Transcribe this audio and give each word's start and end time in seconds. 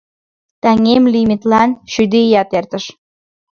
—Таҥем 0.61 1.03
лийметлан 1.13 1.69
шӱдӧ 1.91 2.19
ият 2.31 2.49
эртыш... 2.59 2.85